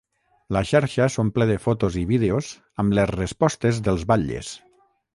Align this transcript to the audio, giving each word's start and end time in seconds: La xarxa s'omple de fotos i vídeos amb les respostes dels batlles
La 0.55 0.63
xarxa 0.69 1.07
s'omple 1.15 1.47
de 1.51 1.59
fotos 1.67 1.99
i 2.05 2.07
vídeos 2.13 2.51
amb 2.85 2.99
les 3.01 3.15
respostes 3.21 3.85
dels 3.91 4.11
batlles 4.15 4.55